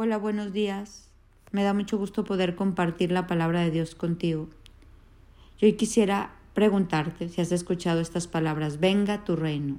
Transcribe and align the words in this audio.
Hola, 0.00 0.16
buenos 0.16 0.52
días. 0.52 1.08
Me 1.50 1.64
da 1.64 1.74
mucho 1.74 1.98
gusto 1.98 2.22
poder 2.22 2.54
compartir 2.54 3.10
la 3.10 3.26
palabra 3.26 3.62
de 3.62 3.72
Dios 3.72 3.96
contigo. 3.96 4.48
Yo 5.58 5.66
hoy 5.66 5.72
quisiera 5.72 6.36
preguntarte 6.54 7.28
si 7.28 7.40
has 7.40 7.50
escuchado 7.50 8.00
estas 8.00 8.28
palabras, 8.28 8.78
venga 8.78 9.24
tu 9.24 9.34
reino. 9.34 9.78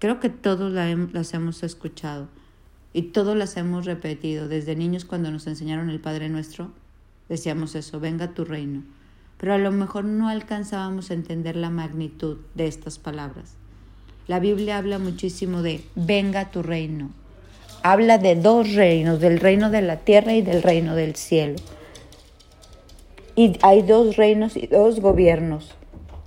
Creo 0.00 0.20
que 0.20 0.28
todos 0.28 0.70
las 0.70 1.32
hemos 1.32 1.62
escuchado 1.62 2.28
y 2.92 3.04
todos 3.04 3.38
las 3.38 3.56
hemos 3.56 3.86
repetido. 3.86 4.48
Desde 4.48 4.76
niños 4.76 5.06
cuando 5.06 5.30
nos 5.30 5.46
enseñaron 5.46 5.88
el 5.88 5.98
Padre 5.98 6.28
Nuestro, 6.28 6.70
decíamos 7.30 7.74
eso, 7.74 8.00
venga 8.00 8.34
tu 8.34 8.44
reino. 8.44 8.82
Pero 9.38 9.54
a 9.54 9.58
lo 9.58 9.72
mejor 9.72 10.04
no 10.04 10.28
alcanzábamos 10.28 11.10
a 11.10 11.14
entender 11.14 11.56
la 11.56 11.70
magnitud 11.70 12.36
de 12.54 12.66
estas 12.66 12.98
palabras. 12.98 13.54
La 14.26 14.40
Biblia 14.40 14.76
habla 14.76 14.98
muchísimo 14.98 15.62
de 15.62 15.82
venga 15.94 16.50
tu 16.50 16.62
reino 16.62 17.12
habla 17.82 18.18
de 18.18 18.36
dos 18.36 18.74
reinos, 18.74 19.20
del 19.20 19.40
reino 19.40 19.70
de 19.70 19.82
la 19.82 19.96
tierra 19.96 20.34
y 20.34 20.42
del 20.42 20.62
reino 20.62 20.94
del 20.94 21.16
cielo. 21.16 21.56
Y 23.36 23.56
hay 23.62 23.82
dos 23.82 24.16
reinos 24.16 24.56
y 24.56 24.66
dos 24.66 25.00
gobiernos. 25.00 25.74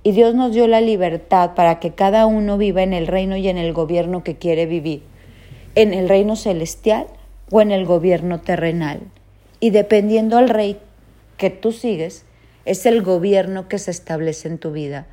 Y 0.02 0.12
Dios 0.12 0.34
nos 0.34 0.52
dio 0.52 0.66
la 0.66 0.80
libertad 0.80 1.54
para 1.54 1.78
que 1.78 1.92
cada 1.92 2.26
uno 2.26 2.58
viva 2.58 2.82
en 2.82 2.92
el 2.92 3.06
reino 3.06 3.36
y 3.36 3.48
en 3.48 3.58
el 3.58 3.72
gobierno 3.72 4.24
que 4.24 4.36
quiere 4.36 4.66
vivir, 4.66 5.02
en 5.74 5.94
el 5.94 6.08
reino 6.08 6.34
celestial 6.34 7.06
o 7.50 7.60
en 7.60 7.70
el 7.70 7.84
gobierno 7.84 8.40
terrenal. 8.40 9.00
Y 9.60 9.70
dependiendo 9.70 10.38
al 10.38 10.48
rey 10.48 10.78
que 11.36 11.50
tú 11.50 11.70
sigues, 11.70 12.24
es 12.64 12.86
el 12.86 13.02
gobierno 13.02 13.68
que 13.68 13.78
se 13.78 13.90
establece 13.90 14.48
en 14.48 14.58
tu 14.58 14.72
vida. 14.72 15.06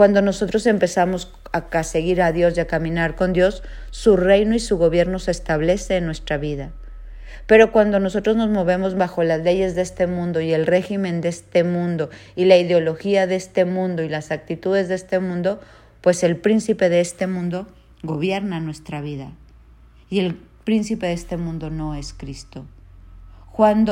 Cuando 0.00 0.22
nosotros 0.22 0.64
empezamos 0.64 1.30
a 1.52 1.82
seguir 1.82 2.22
a 2.22 2.32
Dios 2.32 2.56
y 2.56 2.60
a 2.60 2.66
caminar 2.66 3.16
con 3.16 3.34
Dios, 3.34 3.62
su 3.90 4.16
reino 4.16 4.54
y 4.54 4.58
su 4.58 4.78
gobierno 4.78 5.18
se 5.18 5.30
establece 5.30 5.98
en 5.98 6.06
nuestra 6.06 6.38
vida. 6.38 6.72
Pero 7.46 7.70
cuando 7.70 8.00
nosotros 8.00 8.34
nos 8.34 8.48
movemos 8.48 8.96
bajo 8.96 9.22
las 9.24 9.42
leyes 9.42 9.74
de 9.74 9.82
este 9.82 10.06
mundo 10.06 10.40
y 10.40 10.54
el 10.54 10.66
régimen 10.66 11.20
de 11.20 11.28
este 11.28 11.64
mundo 11.64 12.08
y 12.34 12.46
la 12.46 12.56
ideología 12.56 13.26
de 13.26 13.36
este 13.36 13.66
mundo 13.66 14.02
y 14.02 14.08
las 14.08 14.30
actitudes 14.30 14.88
de 14.88 14.94
este 14.94 15.18
mundo, 15.18 15.60
pues 16.00 16.22
el 16.22 16.38
príncipe 16.38 16.88
de 16.88 17.02
este 17.02 17.26
mundo 17.26 17.66
gobierna 18.02 18.58
nuestra 18.58 19.02
vida. 19.02 19.32
Y 20.08 20.20
el 20.20 20.34
príncipe 20.64 21.08
de 21.08 21.12
este 21.12 21.36
mundo 21.36 21.68
no 21.68 21.94
es 21.94 22.14
Cristo. 22.14 22.64
Juan 23.48 23.84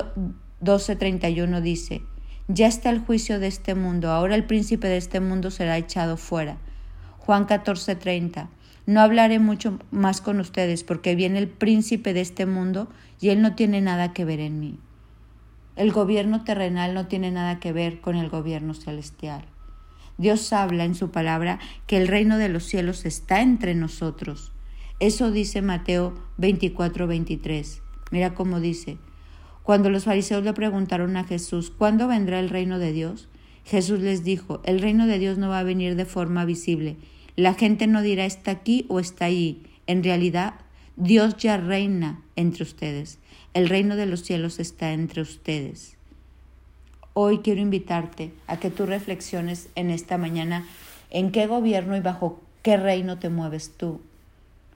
12:31 0.62 1.60
dice, 1.60 2.00
ya 2.48 2.66
está 2.66 2.88
el 2.88 3.00
juicio 3.00 3.38
de 3.38 3.46
este 3.46 3.74
mundo, 3.74 4.10
ahora 4.10 4.34
el 4.34 4.44
príncipe 4.44 4.88
de 4.88 4.96
este 4.96 5.20
mundo 5.20 5.50
será 5.50 5.76
echado 5.76 6.16
fuera. 6.16 6.56
Juan 7.18 7.46
14:30. 7.46 8.48
No 8.86 9.02
hablaré 9.02 9.38
mucho 9.38 9.78
más 9.90 10.22
con 10.22 10.40
ustedes 10.40 10.82
porque 10.82 11.14
viene 11.14 11.38
el 11.38 11.48
príncipe 11.48 12.14
de 12.14 12.22
este 12.22 12.46
mundo 12.46 12.88
y 13.20 13.28
él 13.28 13.42
no 13.42 13.54
tiene 13.54 13.82
nada 13.82 14.14
que 14.14 14.24
ver 14.24 14.40
en 14.40 14.60
mí. 14.60 14.78
El 15.76 15.92
gobierno 15.92 16.42
terrenal 16.42 16.94
no 16.94 17.06
tiene 17.06 17.30
nada 17.30 17.60
que 17.60 17.72
ver 17.72 18.00
con 18.00 18.16
el 18.16 18.30
gobierno 18.30 18.72
celestial. 18.72 19.44
Dios 20.16 20.50
habla 20.54 20.84
en 20.84 20.94
su 20.94 21.10
palabra 21.10 21.58
que 21.86 21.98
el 21.98 22.08
reino 22.08 22.38
de 22.38 22.48
los 22.48 22.64
cielos 22.64 23.04
está 23.04 23.42
entre 23.42 23.74
nosotros. 23.74 24.52
Eso 25.00 25.30
dice 25.30 25.60
Mateo 25.60 26.14
24:23. 26.38 27.82
Mira 28.10 28.32
cómo 28.32 28.58
dice, 28.58 28.96
cuando 29.68 29.90
los 29.90 30.04
fariseos 30.04 30.42
le 30.44 30.54
preguntaron 30.54 31.18
a 31.18 31.24
Jesús, 31.24 31.70
¿cuándo 31.70 32.08
vendrá 32.08 32.40
el 32.40 32.48
reino 32.48 32.78
de 32.78 32.90
Dios? 32.90 33.28
Jesús 33.66 34.00
les 34.00 34.24
dijo, 34.24 34.62
el 34.64 34.80
reino 34.80 35.06
de 35.06 35.18
Dios 35.18 35.36
no 35.36 35.50
va 35.50 35.58
a 35.58 35.62
venir 35.62 35.94
de 35.94 36.06
forma 36.06 36.46
visible. 36.46 36.96
La 37.36 37.52
gente 37.52 37.86
no 37.86 38.00
dirá 38.00 38.24
está 38.24 38.50
aquí 38.50 38.86
o 38.88 38.98
está 38.98 39.26
allí. 39.26 39.62
En 39.86 40.02
realidad, 40.02 40.54
Dios 40.96 41.36
ya 41.36 41.58
reina 41.58 42.22
entre 42.34 42.62
ustedes. 42.62 43.18
El 43.52 43.68
reino 43.68 43.96
de 43.96 44.06
los 44.06 44.22
cielos 44.22 44.58
está 44.58 44.94
entre 44.94 45.20
ustedes. 45.20 45.98
Hoy 47.12 47.40
quiero 47.40 47.60
invitarte 47.60 48.32
a 48.46 48.56
que 48.56 48.70
tú 48.70 48.86
reflexiones 48.86 49.68
en 49.74 49.90
esta 49.90 50.16
mañana 50.16 50.64
en 51.10 51.30
qué 51.30 51.46
gobierno 51.46 51.94
y 51.94 52.00
bajo 52.00 52.40
qué 52.62 52.78
reino 52.78 53.18
te 53.18 53.28
mueves 53.28 53.74
tú. 53.76 54.00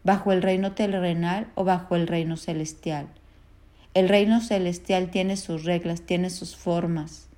¿Bajo 0.04 0.32
el 0.32 0.42
reino 0.42 0.72
terrenal 0.72 1.46
o 1.54 1.64
bajo 1.64 1.96
el 1.96 2.06
reino 2.06 2.36
celestial? 2.36 3.08
El 3.94 4.08
reino 4.08 4.40
celestial 4.40 5.10
tiene 5.10 5.36
sus 5.36 5.64
reglas, 5.64 6.02
tiene 6.02 6.30
sus 6.30 6.56
formas, 6.56 7.28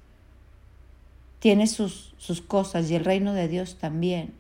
tiene 1.41 1.67
sus, 1.67 2.15
sus 2.17 2.41
cosas 2.41 2.91
y 2.91 2.95
el 2.95 3.05
reino 3.05 3.35
de 3.35 3.49
Dios 3.49 3.77
también. 3.77 4.33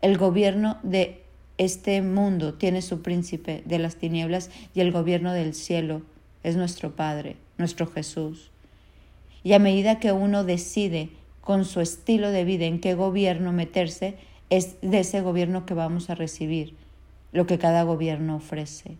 El 0.00 0.18
gobierno 0.18 0.78
de 0.82 1.22
este 1.58 2.02
mundo 2.02 2.54
tiene 2.54 2.82
su 2.82 3.02
príncipe 3.02 3.62
de 3.66 3.78
las 3.78 3.96
tinieblas 3.96 4.50
y 4.74 4.80
el 4.80 4.90
gobierno 4.90 5.32
del 5.32 5.54
cielo 5.54 6.02
es 6.42 6.56
nuestro 6.56 6.96
Padre, 6.96 7.36
nuestro 7.56 7.86
Jesús. 7.86 8.50
Y 9.44 9.52
a 9.52 9.58
medida 9.58 10.00
que 10.00 10.12
uno 10.12 10.44
decide 10.44 11.10
con 11.40 11.64
su 11.64 11.80
estilo 11.80 12.30
de 12.30 12.44
vida 12.44 12.64
en 12.66 12.80
qué 12.80 12.94
gobierno 12.94 13.52
meterse, 13.52 14.16
es 14.50 14.76
de 14.80 15.00
ese 15.00 15.20
gobierno 15.20 15.66
que 15.66 15.74
vamos 15.74 16.10
a 16.10 16.14
recibir 16.14 16.74
lo 17.32 17.46
que 17.46 17.58
cada 17.58 17.82
gobierno 17.84 18.36
ofrece. 18.36 18.96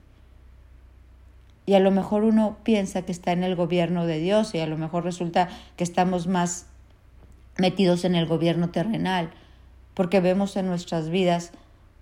Y 1.65 1.75
a 1.75 1.81
lo 1.81 1.91
mejor 1.91 2.25
uno 2.25 2.57
piensa 2.65 3.03
que 3.03 3.13
está 3.13 3.33
en 3.33 3.45
el 3.45 3.55
gobierno 3.55 4.07
de 4.07 4.19
Dios 4.19 4.55
y 4.55 4.59
a 4.59 4.67
lo 4.67 4.77
mejor 4.77 5.05
resulta 5.05 5.49
que 5.77 5.85
estamos 5.85 6.27
más 6.27 6.67
metidos 7.57 8.05
en 8.05 8.15
el 8.15 8.27
gobierno 8.27 8.71
terrenal, 8.71 9.31
porque 9.95 10.21
vemos 10.21 10.57
en 10.57 10.67
nuestras 10.67 11.09
vidas 11.11 11.53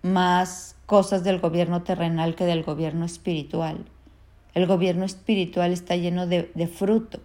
más 0.03 0.76
cosas 0.87 1.25
del 1.25 1.41
gobierno 1.41 1.82
terrenal 1.82 2.34
que 2.34 2.44
del 2.44 2.62
gobierno 2.62 3.04
espiritual. 3.04 3.84
El 4.54 4.66
gobierno 4.66 5.04
espiritual 5.04 5.72
está 5.72 5.94
lleno 5.97 6.26
de, 6.26 6.49
fruto, 6.66 7.20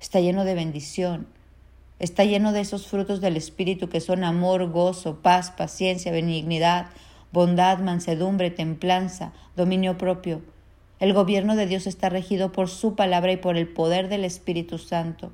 está 0.00 0.20
lleno 0.20 0.44
de 0.44 0.54
bendición, 0.54 1.26
está 1.98 2.24
lleno 2.24 2.52
de 2.52 2.60
esos 2.60 2.86
frutos 2.86 3.20
del 3.20 3.36
Espíritu 3.36 3.88
que 3.88 4.00
son 4.00 4.24
amor, 4.24 4.70
gozo, 4.70 5.20
paz, 5.20 5.50
paciencia, 5.50 6.10
benignidad, 6.10 6.86
bondad, 7.30 7.78
mansedumbre, 7.78 8.50
templanza, 8.50 9.32
dominio 9.54 9.98
propio 9.98 10.42
el 11.00 11.12
gobierno 11.12 11.56
de 11.56 11.66
Dios 11.66 11.86
está 11.86 12.08
regido 12.08 12.52
por 12.52 12.68
su 12.68 12.94
palabra 12.94 13.32
y 13.32 13.36
por 13.36 13.56
el 13.56 13.68
poder 13.68 14.08
del 14.08 14.24
Espíritu 14.24 14.78
Santo. 14.78 15.32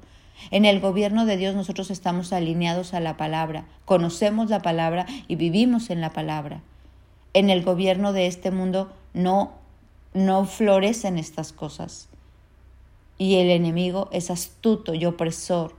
En 0.51 0.65
el 0.65 0.81
gobierno 0.81 1.27
de 1.27 1.37
Dios 1.37 1.55
nosotros 1.55 1.91
estamos 1.91 2.33
alineados 2.33 2.95
a 2.95 3.01
la 3.01 3.17
palabra, 3.17 3.67
conocemos 3.85 4.49
la 4.49 4.63
palabra 4.63 5.07
y 5.29 5.37
vivimos 5.37 5.91
en 5.91 6.01
la 6.01 6.13
palabra. 6.13 6.63
En 7.35 7.51
el 7.51 7.63
gobierno 7.63 8.13
de 8.13 8.27
este 8.27 8.51
mundo 8.51 8.91
no 9.13 9.61
no 10.13 10.45
florecen 10.45 11.19
estas 11.19 11.53
cosas. 11.53 12.09
Y 13.19 13.37
el 13.37 13.51
enemigo 13.51 14.09
es 14.13 14.31
astuto 14.31 14.95
y 14.95 15.05
opresor. 15.05 15.75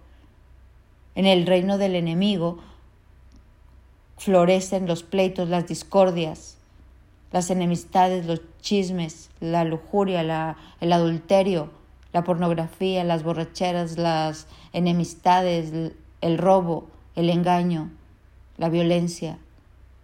En 1.16 1.26
el 1.26 1.46
reino 1.46 1.78
del 1.78 1.96
enemigo 1.96 2.60
florecen 4.18 4.88
los 4.88 5.04
pleitos, 5.04 5.50
las 5.50 5.68
discordias, 5.68 6.58
las 7.32 7.50
enemistades, 7.50 8.26
los 8.26 8.42
chismes, 8.62 9.30
la 9.40 9.64
lujuria, 9.64 10.56
el 10.80 10.94
adulterio, 10.94 11.70
la 12.14 12.24
pornografía, 12.24 13.04
las 13.04 13.24
borracheras, 13.24 13.98
las 13.98 14.48
enemistades, 14.74 15.94
el 16.22 16.38
robo, 16.38 16.88
el 17.16 17.30
engaño, 17.30 17.90
la 18.58 18.70
violencia. 18.70 19.38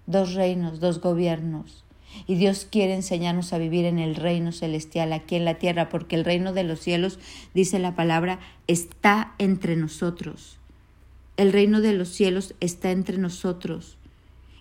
Dos 0.06 0.34
reinos, 0.34 0.80
dos 0.80 1.02
gobiernos. 1.02 1.84
Y 2.26 2.36
Dios 2.36 2.66
quiere 2.70 2.96
enseñarnos 2.96 3.52
a 3.52 3.58
vivir 3.58 3.86
en 3.86 4.00
el 4.00 4.16
reino 4.16 4.52
celestial, 4.52 5.12
aquí 5.12 5.36
en 5.36 5.46
la 5.46 5.56
tierra, 5.56 5.90
porque 5.90 6.16
el 6.16 6.26
reino 6.26 6.54
de 6.54 6.64
los 6.64 6.80
cielos, 6.80 7.20
dice 7.54 7.78
la 7.80 7.96
palabra, 7.96 8.40
está 8.68 9.36
entre 9.38 9.76
nosotros. 9.76 10.58
El 11.36 11.52
reino 11.52 11.82
de 11.82 11.94
los 11.94 12.10
cielos 12.10 12.56
está 12.62 12.92
entre 12.92 13.18
nosotros. 13.18 13.97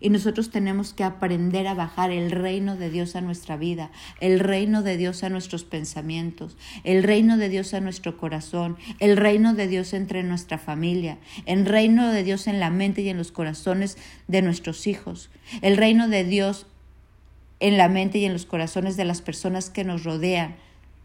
Y 0.00 0.10
nosotros 0.10 0.50
tenemos 0.50 0.92
que 0.92 1.04
aprender 1.04 1.66
a 1.66 1.74
bajar 1.74 2.10
el 2.10 2.30
reino 2.30 2.76
de 2.76 2.90
Dios 2.90 3.16
a 3.16 3.20
nuestra 3.20 3.56
vida, 3.56 3.90
el 4.20 4.40
reino 4.40 4.82
de 4.82 4.96
Dios 4.96 5.22
a 5.22 5.28
nuestros 5.28 5.64
pensamientos, 5.64 6.56
el 6.84 7.02
reino 7.02 7.36
de 7.38 7.48
Dios 7.48 7.72
a 7.74 7.80
nuestro 7.80 8.16
corazón, 8.16 8.76
el 8.98 9.16
reino 9.16 9.54
de 9.54 9.68
Dios 9.68 9.94
entre 9.94 10.22
nuestra 10.22 10.58
familia, 10.58 11.18
el 11.46 11.64
reino 11.64 12.12
de 12.12 12.24
Dios 12.24 12.46
en 12.46 12.60
la 12.60 12.70
mente 12.70 13.02
y 13.02 13.08
en 13.08 13.16
los 13.16 13.32
corazones 13.32 13.96
de 14.28 14.42
nuestros 14.42 14.86
hijos, 14.86 15.30
el 15.62 15.76
reino 15.76 16.08
de 16.08 16.24
Dios 16.24 16.66
en 17.60 17.78
la 17.78 17.88
mente 17.88 18.18
y 18.18 18.24
en 18.26 18.32
los 18.32 18.46
corazones 18.46 18.96
de 18.96 19.04
las 19.04 19.22
personas 19.22 19.70
que 19.70 19.84
nos 19.84 20.04
rodean, 20.04 20.56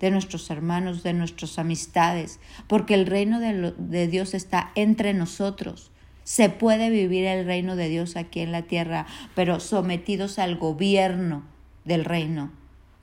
de 0.01 0.11
nuestros 0.11 0.49
hermanos, 0.49 1.03
de 1.03 1.13
nuestras 1.13 1.59
amistades, 1.59 2.39
porque 2.67 2.95
el 2.95 3.05
reino 3.05 3.39
de, 3.39 3.73
de 3.77 4.07
Dios 4.07 4.33
está 4.33 4.71
entre 4.75 5.13
nosotros. 5.13 5.91
Se 6.31 6.47
puede 6.47 6.89
vivir 6.89 7.25
el 7.25 7.45
reino 7.45 7.75
de 7.75 7.89
Dios 7.89 8.15
aquí 8.15 8.39
en 8.39 8.53
la 8.53 8.61
tierra, 8.61 9.05
pero 9.35 9.59
sometidos 9.59 10.39
al 10.39 10.55
gobierno 10.55 11.43
del 11.83 12.05
reino. 12.05 12.53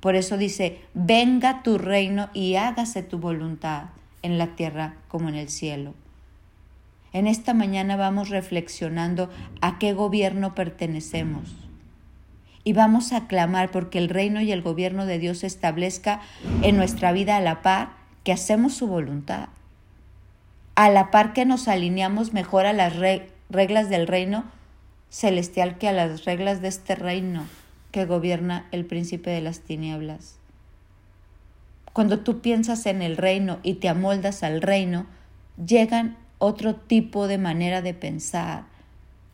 Por 0.01 0.17
eso 0.17 0.39
dice, 0.39 0.81
venga 0.95 1.63
tu 1.63 1.77
reino 1.77 2.31
y 2.33 2.55
hágase 2.55 3.03
tu 3.03 3.19
voluntad 3.19 3.91
en 4.23 4.39
la 4.39 4.57
tierra 4.57 4.95
como 5.09 5.29
en 5.29 5.35
el 5.35 5.51
cielo. 5.51 5.93
En 7.13 7.27
esta 7.27 7.53
mañana 7.53 7.97
vamos 7.97 8.31
reflexionando 8.31 9.29
a 9.61 9.79
qué 9.79 9.93
gobierno 9.93 10.55
pertenecemos 10.55 11.55
y 12.65 12.73
vamos 12.73 13.13
a 13.13 13.27
clamar 13.27 13.71
porque 13.71 13.99
el 13.99 14.09
reino 14.09 14.41
y 14.41 14.53
el 14.53 14.63
gobierno 14.63 15.05
de 15.05 15.19
Dios 15.19 15.45
establezca 15.45 16.23
en 16.63 16.79
nuestra 16.79 17.13
vida 17.13 17.37
a 17.37 17.43
la 17.43 17.61
par 17.61 17.91
que 18.25 18.33
hacemos 18.33 18.73
su 18.73 18.87
voluntad, 18.87 19.51
a 20.79 20.91
la 20.91 21.11
par 21.11 21.33
que 21.33 21.45
nos 21.45 21.67
alineamos 21.67 22.33
mejor 22.33 22.65
a 22.65 22.73
las 22.73 22.95
reglas 23.51 23.91
del 23.91 24.07
reino 24.07 24.45
celestial 25.11 25.77
que 25.77 25.89
a 25.89 25.93
las 25.93 26.25
reglas 26.25 26.63
de 26.63 26.69
este 26.69 26.95
reino 26.95 27.49
que 27.91 28.05
gobierna 28.05 28.69
el 28.71 28.85
príncipe 28.85 29.31
de 29.31 29.41
las 29.41 29.59
tinieblas. 29.59 30.37
Cuando 31.93 32.21
tú 32.21 32.41
piensas 32.43 32.87
en 32.87 33.03
el 33.03 33.17
reino 33.17 33.59
y 33.65 33.75
te 33.75 33.89
amoldas 33.89 34.45
al 34.45 34.63
reino, 34.63 35.07
llegan 35.67 36.17
otro 36.39 36.77
tipo 36.77 37.27
de 37.27 37.39
manera 37.39 37.83
de 37.83 37.95
pensar, 37.95 38.63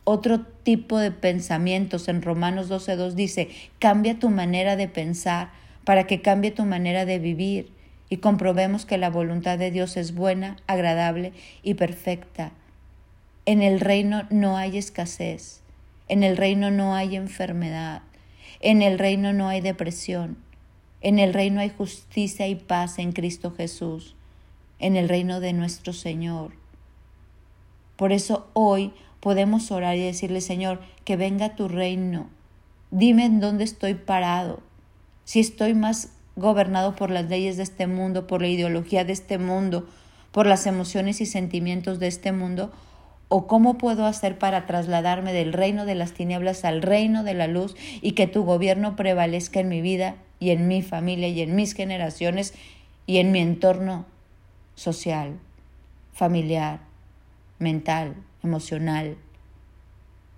otro 0.03 0.41
tipo 0.41 0.97
de 0.97 1.11
pensamientos. 1.11 2.07
En 2.07 2.23
Romanos 2.23 2.71
12.2 2.71 3.11
dice, 3.11 3.49
cambia 3.77 4.17
tu 4.17 4.31
manera 4.31 4.75
de 4.75 4.87
pensar 4.87 5.51
para 5.83 6.07
que 6.07 6.23
cambie 6.23 6.49
tu 6.49 6.65
manera 6.65 7.05
de 7.05 7.19
vivir 7.19 7.74
y 8.09 8.17
comprobemos 8.17 8.85
que 8.85 8.97
la 8.97 9.09
voluntad 9.09 9.57
de 9.57 9.71
Dios 9.71 9.97
es 9.97 10.13
buena, 10.13 10.57
agradable 10.67 11.33
y 11.63 11.73
perfecta. 11.73 12.51
En 13.45 13.61
el 13.61 13.79
reino 13.79 14.23
no 14.29 14.57
hay 14.57 14.77
escasez, 14.77 15.61
en 16.07 16.23
el 16.23 16.37
reino 16.37 16.71
no 16.71 16.95
hay 16.95 17.15
enfermedad, 17.15 18.01
en 18.59 18.81
el 18.81 18.99
reino 18.99 19.33
no 19.33 19.47
hay 19.47 19.61
depresión, 19.61 20.37
en 21.01 21.19
el 21.19 21.33
reino 21.33 21.61
hay 21.61 21.69
justicia 21.69 22.47
y 22.47 22.55
paz 22.55 22.99
en 22.99 23.11
Cristo 23.11 23.51
Jesús, 23.51 24.15
en 24.79 24.95
el 24.95 25.09
reino 25.09 25.39
de 25.39 25.53
nuestro 25.53 25.93
Señor. 25.93 26.53
Por 27.95 28.11
eso 28.11 28.49
hoy 28.53 28.93
podemos 29.19 29.71
orar 29.71 29.95
y 29.95 30.03
decirle, 30.03 30.41
Señor, 30.41 30.81
que 31.03 31.15
venga 31.15 31.55
tu 31.55 31.67
reino. 31.67 32.29
Dime 32.91 33.25
en 33.25 33.39
dónde 33.39 33.63
estoy 33.63 33.93
parado. 33.95 34.61
Si 35.23 35.39
estoy 35.39 35.73
más 35.73 36.09
gobernado 36.35 36.95
por 36.95 37.09
las 37.09 37.29
leyes 37.29 37.57
de 37.57 37.63
este 37.63 37.87
mundo, 37.87 38.27
por 38.27 38.41
la 38.41 38.47
ideología 38.47 39.05
de 39.05 39.13
este 39.13 39.37
mundo, 39.37 39.87
por 40.31 40.45
las 40.45 40.65
emociones 40.67 41.21
y 41.21 41.25
sentimientos 41.25 41.99
de 41.99 42.07
este 42.07 42.31
mundo, 42.31 42.71
o 43.27 43.47
cómo 43.47 43.77
puedo 43.77 44.05
hacer 44.05 44.37
para 44.37 44.65
trasladarme 44.65 45.33
del 45.33 45.53
reino 45.53 45.85
de 45.85 45.95
las 45.95 46.13
tinieblas 46.13 46.63
al 46.65 46.81
reino 46.81 47.23
de 47.23 47.33
la 47.33 47.47
luz 47.47 47.75
y 48.01 48.11
que 48.11 48.27
tu 48.27 48.43
gobierno 48.43 48.95
prevalezca 48.95 49.59
en 49.59 49.69
mi 49.69 49.81
vida 49.81 50.15
y 50.39 50.51
en 50.51 50.67
mi 50.67 50.81
familia 50.81 51.27
y 51.27 51.41
en 51.41 51.55
mis 51.55 51.73
generaciones 51.73 52.53
y 53.07 53.17
en 53.17 53.31
mi 53.31 53.39
entorno 53.39 54.05
social, 54.75 55.39
familiar, 56.13 56.81
mental, 57.59 58.15
emocional. 58.43 59.17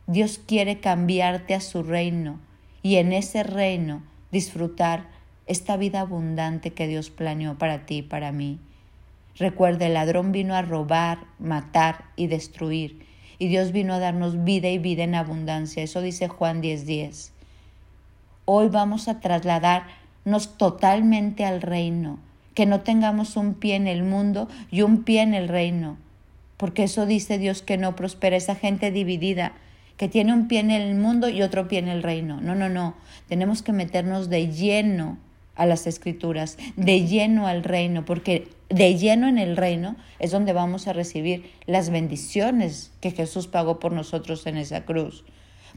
Dios 0.05 0.39
quiere 0.45 0.79
cambiarte 0.79 1.53
a 1.55 1.61
su 1.61 1.83
reino 1.83 2.39
y 2.81 2.95
en 2.95 3.11
ese 3.11 3.43
reino 3.43 4.03
disfrutar 4.31 5.16
esta 5.47 5.77
vida 5.77 6.01
abundante 6.01 6.71
que 6.71 6.87
Dios 6.87 7.09
planeó 7.09 7.57
para 7.57 7.85
ti 7.85 7.97
y 7.97 8.01
para 8.01 8.31
mí. 8.31 8.59
Recuerda, 9.37 9.85
el 9.85 9.93
ladrón 9.93 10.31
vino 10.31 10.55
a 10.55 10.61
robar, 10.61 11.19
matar 11.39 12.05
y 12.15 12.27
destruir, 12.27 13.05
y 13.39 13.47
Dios 13.47 13.71
vino 13.71 13.93
a 13.93 13.99
darnos 13.99 14.43
vida 14.43 14.69
y 14.69 14.77
vida 14.77 15.03
en 15.03 15.15
abundancia. 15.15 15.83
Eso 15.83 16.01
dice 16.01 16.27
Juan 16.27 16.61
10:10. 16.61 16.85
10. 16.85 17.33
Hoy 18.45 18.67
vamos 18.69 19.07
a 19.07 19.19
trasladarnos 19.19 20.57
totalmente 20.57 21.45
al 21.45 21.61
reino, 21.61 22.19
que 22.53 22.65
no 22.65 22.81
tengamos 22.81 23.37
un 23.37 23.53
pie 23.53 23.75
en 23.75 23.87
el 23.87 24.03
mundo 24.03 24.47
y 24.71 24.81
un 24.81 25.03
pie 25.03 25.21
en 25.21 25.33
el 25.33 25.47
reino, 25.47 25.97
porque 26.57 26.83
eso 26.83 27.05
dice 27.05 27.37
Dios 27.37 27.61
que 27.61 27.77
no 27.77 27.95
prospera 27.95 28.35
esa 28.35 28.55
gente 28.55 28.91
dividida, 28.91 29.53
que 29.97 30.07
tiene 30.07 30.33
un 30.33 30.47
pie 30.47 30.59
en 30.59 30.71
el 30.71 30.95
mundo 30.95 31.29
y 31.29 31.41
otro 31.41 31.67
pie 31.67 31.79
en 31.79 31.87
el 31.87 32.03
reino. 32.03 32.41
No, 32.41 32.55
no, 32.55 32.69
no. 32.69 32.95
Tenemos 33.27 33.61
que 33.61 33.73
meternos 33.73 34.29
de 34.29 34.51
lleno 34.51 35.17
a 35.57 35.65
las 35.65 35.87
escrituras, 35.87 36.57
de 36.77 37.05
lleno 37.05 37.47
al 37.47 37.63
reino, 37.63 38.05
porque 38.05 38.47
de 38.69 38.95
lleno 38.95 39.27
en 39.27 39.37
el 39.37 39.57
reino 39.57 39.95
es 40.19 40.31
donde 40.31 40.53
vamos 40.53 40.87
a 40.87 40.93
recibir 40.93 41.51
las 41.65 41.89
bendiciones 41.89 42.91
que 43.01 43.11
Jesús 43.11 43.47
pagó 43.47 43.79
por 43.79 43.91
nosotros 43.91 44.45
en 44.45 44.57
esa 44.57 44.85
cruz. 44.85 45.25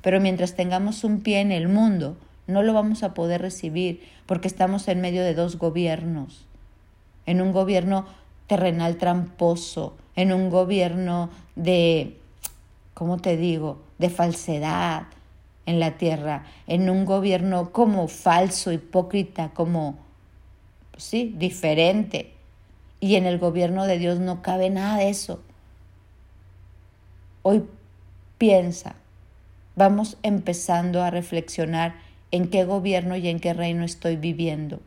Pero 0.02 0.20
mientras 0.20 0.54
tengamos 0.54 1.02
un 1.02 1.20
pie 1.20 1.40
en 1.40 1.50
el 1.50 1.68
mundo, 1.68 2.16
no 2.46 2.62
lo 2.62 2.72
vamos 2.72 3.02
a 3.02 3.14
poder 3.14 3.40
recibir 3.40 4.02
porque 4.26 4.48
estamos 4.48 4.86
en 4.88 5.00
medio 5.00 5.22
de 5.22 5.34
dos 5.34 5.56
gobiernos. 5.56 6.46
En 7.26 7.40
un 7.40 7.52
gobierno 7.52 8.06
terrenal 8.46 8.96
tramposo, 8.96 9.96
en 10.16 10.32
un 10.32 10.50
gobierno 10.50 11.30
de, 11.56 12.18
¿cómo 12.94 13.18
te 13.18 13.36
digo?, 13.36 13.80
de 13.98 14.10
falsedad, 14.10 15.04
en 15.70 15.80
la 15.80 15.96
tierra, 15.96 16.44
en 16.66 16.90
un 16.90 17.04
gobierno 17.04 17.72
como 17.72 18.08
falso, 18.08 18.72
hipócrita, 18.72 19.50
como, 19.54 19.98
pues 20.90 21.04
sí, 21.04 21.34
diferente. 21.38 22.34
Y 23.00 23.14
en 23.14 23.24
el 23.24 23.38
gobierno 23.38 23.86
de 23.86 23.98
Dios 23.98 24.20
no 24.20 24.42
cabe 24.42 24.68
nada 24.68 24.98
de 24.98 25.08
eso. 25.08 25.42
Hoy 27.42 27.64
piensa, 28.36 28.96
vamos 29.76 30.18
empezando 30.22 31.02
a 31.02 31.10
reflexionar 31.10 31.94
en 32.30 32.48
qué 32.48 32.64
gobierno 32.64 33.16
y 33.16 33.28
en 33.28 33.40
qué 33.40 33.54
reino 33.54 33.84
estoy 33.84 34.16
viviendo. 34.16 34.80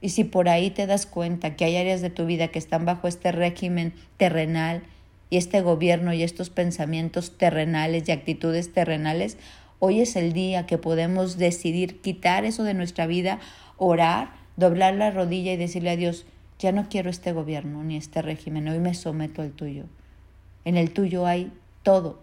Y 0.00 0.10
si 0.10 0.24
por 0.24 0.48
ahí 0.48 0.70
te 0.70 0.86
das 0.86 1.06
cuenta 1.06 1.56
que 1.56 1.64
hay 1.64 1.76
áreas 1.76 2.00
de 2.00 2.10
tu 2.10 2.26
vida 2.26 2.48
que 2.48 2.58
están 2.58 2.84
bajo 2.84 3.06
este 3.06 3.32
régimen 3.32 3.92
terrenal 4.16 4.82
y 5.28 5.36
este 5.36 5.60
gobierno 5.60 6.12
y 6.12 6.22
estos 6.22 6.50
pensamientos 6.50 7.36
terrenales 7.36 8.08
y 8.08 8.12
actitudes 8.12 8.72
terrenales, 8.72 9.36
Hoy 9.82 10.02
es 10.02 10.14
el 10.14 10.34
día 10.34 10.66
que 10.66 10.76
podemos 10.76 11.38
decidir 11.38 12.02
quitar 12.02 12.44
eso 12.44 12.64
de 12.64 12.74
nuestra 12.74 13.06
vida, 13.06 13.40
orar, 13.78 14.30
doblar 14.56 14.92
la 14.94 15.10
rodilla 15.10 15.54
y 15.54 15.56
decirle 15.56 15.88
a 15.88 15.96
Dios, 15.96 16.26
ya 16.58 16.70
no 16.70 16.90
quiero 16.90 17.08
este 17.08 17.32
gobierno 17.32 17.82
ni 17.82 17.96
este 17.96 18.20
régimen, 18.20 18.68
hoy 18.68 18.78
me 18.78 18.92
someto 18.92 19.40
al 19.40 19.52
tuyo. 19.52 19.84
En 20.66 20.76
el 20.76 20.92
tuyo 20.92 21.26
hay 21.26 21.50
todo. 21.82 22.22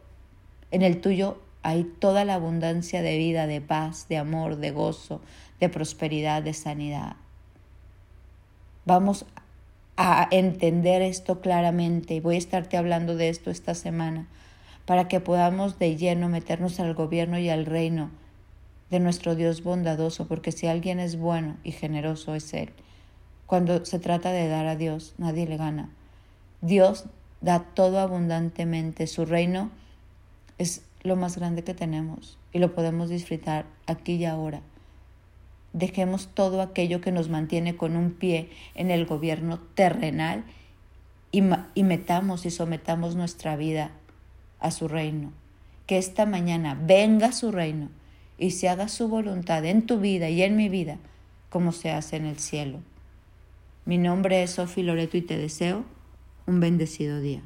En 0.70 0.84
el 0.84 1.02
tuyo 1.02 1.42
hay 1.64 1.84
toda 1.84 2.26
la 2.26 2.36
abundancia 2.36 3.02
de 3.02 3.18
vida, 3.18 3.48
de 3.48 3.60
paz, 3.60 4.08
de 4.08 4.18
amor, 4.18 4.58
de 4.58 4.70
gozo, 4.70 5.20
de 5.60 5.68
prosperidad, 5.68 6.44
de 6.44 6.54
sanidad. 6.54 7.16
Vamos 8.86 9.26
a 9.96 10.28
entender 10.30 11.02
esto 11.02 11.42
claramente 11.42 12.14
y 12.14 12.20
voy 12.20 12.36
a 12.36 12.38
estarte 12.38 12.78
hablando 12.78 13.16
de 13.16 13.30
esto 13.30 13.50
esta 13.50 13.74
semana 13.74 14.28
para 14.88 15.10
que 15.10 15.20
podamos 15.20 15.78
de 15.80 15.98
lleno 15.98 16.30
meternos 16.30 16.80
al 16.80 16.94
gobierno 16.94 17.38
y 17.38 17.50
al 17.50 17.66
reino 17.66 18.10
de 18.90 19.02
nuestro 19.02 19.36
Dios 19.36 19.62
bondadoso, 19.62 20.30
porque 20.30 20.54
si 20.54 20.66
alguien 20.66 21.02
es 21.02 21.20
bueno 21.20 21.58
y 21.66 21.74
generoso 21.74 22.36
es 22.36 22.54
Él. 22.54 22.70
Cuando 23.48 23.84
se 23.84 24.00
trata 24.00 24.32
de 24.32 24.48
dar 24.48 24.66
a 24.66 24.78
Dios, 24.78 25.14
nadie 25.18 25.46
le 25.46 25.58
gana. 25.58 25.90
Dios 26.62 27.04
da 27.42 27.60
todo 27.60 28.00
abundantemente. 28.00 29.08
Su 29.08 29.26
reino 29.26 29.72
es 30.58 30.84
lo 31.04 31.18
más 31.18 31.38
grande 31.38 31.66
que 31.66 31.74
tenemos 31.74 32.38
y 32.54 32.60
lo 32.60 32.74
podemos 32.74 33.10
disfrutar 33.10 33.66
aquí 33.88 34.14
y 34.14 34.24
ahora. 34.24 34.62
Dejemos 35.74 36.30
todo 36.34 36.62
aquello 36.62 37.02
que 37.02 37.12
nos 37.12 37.28
mantiene 37.28 37.76
con 37.76 37.98
un 37.98 38.12
pie 38.14 38.50
en 38.74 38.90
el 38.90 39.06
gobierno 39.06 39.60
terrenal 39.76 40.46
y, 41.34 41.44
y 41.74 41.84
metamos 41.84 42.46
y 42.46 42.52
sometamos 42.52 43.18
nuestra 43.18 43.58
vida 43.58 43.92
a 44.60 44.72
su 44.72 44.88
reino. 44.88 45.32
Que 45.86 45.98
esta 45.98 46.26
mañana 46.26 46.78
venga 46.82 47.32
su 47.32 47.52
reino 47.52 47.90
y 48.38 48.52
se 48.52 48.70
haga 48.70 48.88
su 48.88 49.08
voluntad 49.08 49.66
en 49.66 49.86
tu 49.86 50.00
vida 50.00 50.30
y 50.30 50.42
en 50.44 50.56
mi 50.56 50.70
vida 50.70 50.98
como 51.50 51.72
se 51.72 51.92
hace 51.92 52.18
en 52.18 52.26
el 52.26 52.40
cielo. 52.40 52.80
Mi 53.86 53.98
nombre 53.98 54.44
es 54.44 54.52
Sofi 54.52 54.84
Loreto 54.84 55.18
y 55.18 55.22
te 55.22 55.38
deseo 55.38 55.86
un 56.46 56.60
bendecido 56.60 57.22
día. 57.22 57.42